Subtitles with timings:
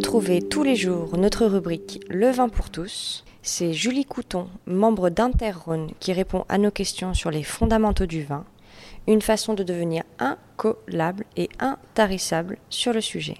[0.00, 3.22] Retrouvez tous les jours notre rubrique Le vin pour tous.
[3.42, 8.46] C'est Julie Couton, membre d'Interrhône, qui répond à nos questions sur les fondamentaux du vin,
[9.06, 13.36] une façon de devenir incollable et intarissable sur le sujet.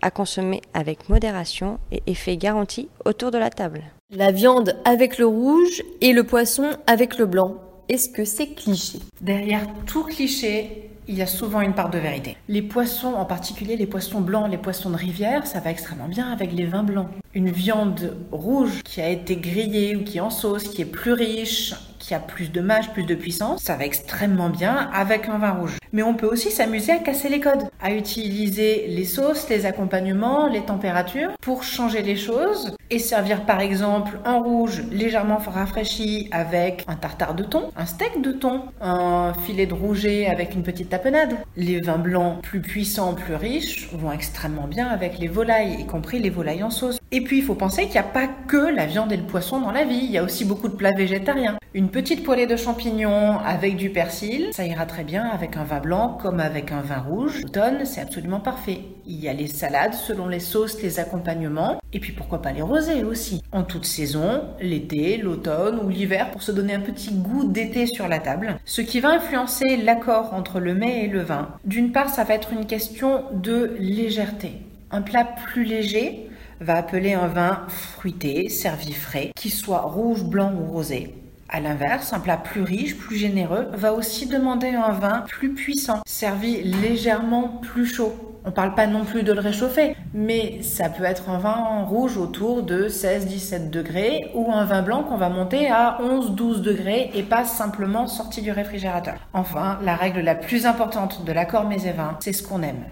[0.00, 3.82] À consommer avec modération et effet garanti autour de la table.
[4.10, 7.56] La viande avec le rouge et le poisson avec le blanc.
[7.88, 9.00] Est-ce que c'est cliché?
[9.20, 12.36] Derrière tout cliché, il y a souvent une part de vérité.
[12.48, 16.30] Les poissons, en particulier les poissons blancs, les poissons de rivière, ça va extrêmement bien
[16.30, 17.08] avec les vins blancs.
[17.34, 21.12] Une viande rouge qui a été grillée ou qui est en sauce, qui est plus
[21.12, 25.36] riche, qui a plus de mâche, plus de puissance, ça va extrêmement bien avec un
[25.36, 25.76] vin rouge.
[25.92, 30.48] Mais on peut aussi s'amuser à casser les codes, à utiliser les sauces, les accompagnements,
[30.48, 36.84] les températures pour changer les choses et servir par exemple un rouge légèrement rafraîchi avec
[36.88, 40.88] un tartare de thon, un steak de thon, un filet de rouget avec une petite
[40.88, 41.36] tapenade.
[41.56, 46.18] Les vins blancs plus puissants, plus riches vont extrêmement bien avec les volailles, y compris
[46.20, 46.98] les volailles en sauce.
[47.20, 49.72] Puis il faut penser qu'il n'y a pas que la viande et le poisson dans
[49.72, 51.56] la vie, il y a aussi beaucoup de plats végétariens.
[51.74, 55.80] Une petite poêlée de champignons avec du persil, ça ira très bien avec un vin
[55.80, 57.42] blanc comme avec un vin rouge.
[57.42, 58.80] L'automne, c'est absolument parfait.
[59.06, 62.62] Il y a les salades selon les sauces, les accompagnements, et puis pourquoi pas les
[62.62, 63.42] rosés aussi?
[63.52, 68.08] En toute saison, l'été, l'automne ou l'hiver pour se donner un petit goût d'été sur
[68.08, 68.56] la table.
[68.64, 71.48] Ce qui va influencer l'accord entre le mets et le vin.
[71.64, 74.52] D'une part, ça va être une question de légèreté.
[74.90, 76.30] Un plat plus léger
[76.60, 81.14] va appeler un vin fruité, servi frais, qui soit rouge, blanc ou rosé.
[81.50, 86.02] À l'inverse, un plat plus riche, plus généreux, va aussi demander un vin plus puissant,
[86.06, 88.14] servi légèrement plus chaud.
[88.44, 92.16] On parle pas non plus de le réchauffer, mais ça peut être un vin rouge
[92.16, 97.22] autour de 16-17 degrés ou un vin blanc qu'on va monter à 11-12 degrés et
[97.22, 99.16] pas simplement sorti du réfrigérateur.
[99.32, 102.84] Enfin, la règle la plus importante de l'accord mets et vin, c'est ce qu'on aime.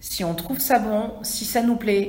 [0.00, 2.08] Si on trouve ça bon, si ça nous plaît,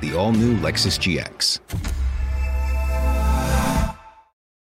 [0.00, 1.95] The all new Lexus GX.